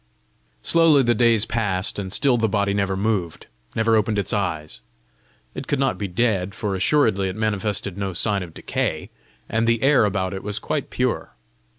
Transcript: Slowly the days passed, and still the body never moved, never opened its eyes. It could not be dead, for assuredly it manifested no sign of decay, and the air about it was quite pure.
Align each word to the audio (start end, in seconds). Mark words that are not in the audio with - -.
Slowly 0.63 1.03
the 1.03 1.13
days 1.13 1.45
passed, 1.45 1.99
and 1.99 2.11
still 2.11 2.35
the 2.35 2.49
body 2.49 2.73
never 2.73 2.97
moved, 2.97 3.45
never 3.75 3.95
opened 3.95 4.17
its 4.17 4.33
eyes. 4.33 4.81
It 5.53 5.67
could 5.67 5.77
not 5.77 5.99
be 5.99 6.07
dead, 6.07 6.55
for 6.55 6.73
assuredly 6.73 7.29
it 7.29 7.35
manifested 7.35 7.99
no 7.99 8.13
sign 8.13 8.41
of 8.41 8.55
decay, 8.55 9.11
and 9.47 9.67
the 9.67 9.83
air 9.83 10.05
about 10.05 10.33
it 10.33 10.41
was 10.41 10.57
quite 10.57 10.89
pure. 10.89 11.33